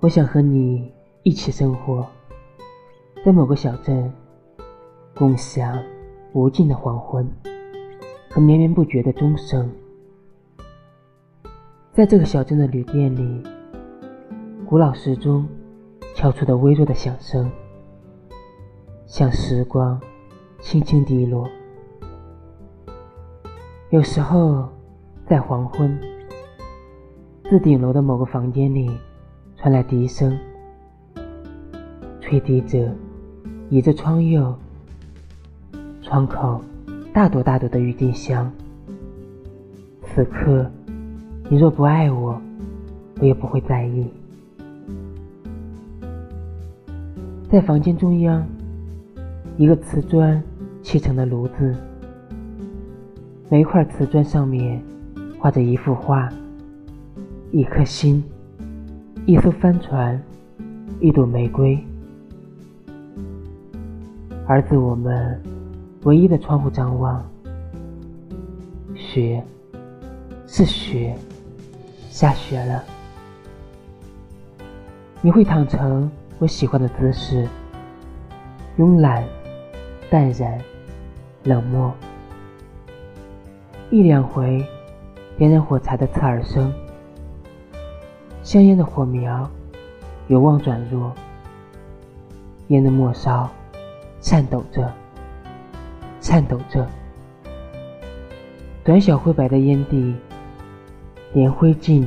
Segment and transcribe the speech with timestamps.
[0.00, 0.92] 我想和你
[1.24, 2.06] 一起生活，
[3.24, 4.12] 在某个小镇，
[5.16, 5.76] 共享
[6.32, 7.28] 无尽的黄昏
[8.30, 9.68] 和绵绵不绝的钟声。
[11.92, 13.42] 在这个小镇的旅店里，
[14.64, 15.44] 古老时钟
[16.14, 17.50] 敲出的微弱的响声，
[19.04, 20.00] 像时光
[20.60, 21.48] 轻轻滴落。
[23.90, 24.68] 有时候，
[25.26, 25.98] 在黄昏，
[27.50, 28.96] 自顶楼的某个房间里
[29.60, 30.38] 传来笛声，
[32.20, 32.94] 吹笛者
[33.70, 34.54] 倚着窗右，
[36.00, 36.62] 窗口
[37.12, 38.48] 大朵大朵的郁金香。
[40.04, 40.70] 此刻，
[41.50, 42.40] 你若不爱我，
[43.18, 44.06] 我也不会在意。
[47.50, 48.46] 在房间中央，
[49.56, 50.40] 一个瓷砖
[50.82, 51.74] 砌成的炉子。
[53.48, 54.80] 每一块瓷砖上面
[55.36, 56.28] 画着一幅画，
[57.50, 58.22] 一颗心，
[59.28, 60.18] 一艘帆船，
[61.00, 61.78] 一朵玫瑰。
[64.46, 65.38] 儿子我们
[66.04, 67.22] 唯一的窗户张望，
[68.96, 69.44] 雪
[70.46, 71.14] 是雪，
[72.08, 72.82] 下雪了。
[75.20, 77.46] 你会躺成我喜欢的姿势，
[78.78, 79.22] 慵懒、
[80.08, 80.58] 淡然、
[81.44, 81.92] 冷漠。
[83.90, 84.64] 一两回
[85.36, 86.72] 点燃火柴的刺耳声，
[88.48, 89.46] 香烟的火苗
[90.28, 91.12] 有望转弱，
[92.68, 93.46] 烟的末梢
[94.22, 94.90] 颤抖着，
[96.18, 96.88] 颤抖着，
[98.82, 100.16] 短小灰白的烟蒂，
[101.34, 102.06] 连灰烬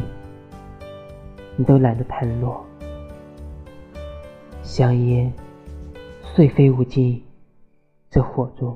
[1.58, 2.66] 你都懒得弹落，
[4.64, 5.32] 香烟
[6.24, 7.24] 碎飞无尽
[8.10, 8.76] 这火中。